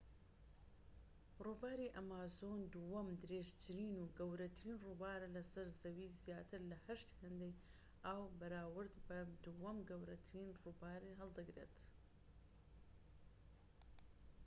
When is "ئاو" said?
8.05-8.21